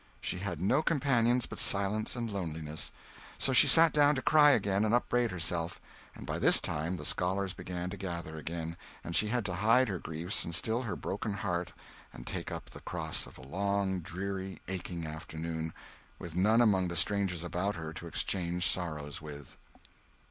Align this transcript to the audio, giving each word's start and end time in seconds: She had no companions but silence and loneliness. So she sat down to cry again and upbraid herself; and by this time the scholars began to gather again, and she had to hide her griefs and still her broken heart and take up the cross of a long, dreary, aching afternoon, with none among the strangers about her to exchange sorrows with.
She 0.19 0.39
had 0.39 0.59
no 0.59 0.81
companions 0.81 1.45
but 1.45 1.59
silence 1.59 2.15
and 2.15 2.27
loneliness. 2.31 2.91
So 3.37 3.53
she 3.53 3.67
sat 3.67 3.93
down 3.93 4.15
to 4.15 4.23
cry 4.23 4.49
again 4.49 4.83
and 4.83 4.95
upbraid 4.95 5.29
herself; 5.29 5.79
and 6.15 6.25
by 6.25 6.39
this 6.39 6.59
time 6.59 6.97
the 6.97 7.05
scholars 7.05 7.53
began 7.53 7.91
to 7.91 7.97
gather 7.97 8.35
again, 8.35 8.77
and 9.03 9.15
she 9.15 9.27
had 9.27 9.45
to 9.45 9.53
hide 9.53 9.89
her 9.89 9.99
griefs 9.99 10.43
and 10.43 10.55
still 10.55 10.81
her 10.81 10.95
broken 10.95 11.33
heart 11.35 11.73
and 12.11 12.25
take 12.25 12.51
up 12.51 12.71
the 12.71 12.81
cross 12.81 13.27
of 13.27 13.37
a 13.37 13.43
long, 13.43 13.99
dreary, 13.99 14.59
aching 14.67 15.05
afternoon, 15.05 15.71
with 16.17 16.35
none 16.35 16.61
among 16.61 16.87
the 16.87 16.95
strangers 16.95 17.43
about 17.43 17.75
her 17.75 17.93
to 17.93 18.07
exchange 18.07 18.65
sorrows 18.71 19.21
with. 19.21 19.55